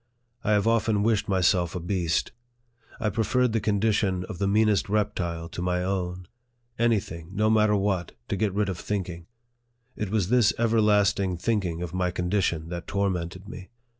[0.43, 2.31] I have often wished myself a beast.
[2.99, 6.27] I preferred the condition of the meanest reptile to my own.
[6.79, 9.27] Any thing, no matter what, to get rid of think ing!
[9.95, 13.69] It was this everlasting thinking of my condition that tormented me.